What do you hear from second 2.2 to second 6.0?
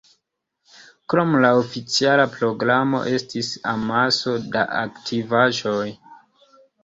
programo estis amaso da aktivaĵoj.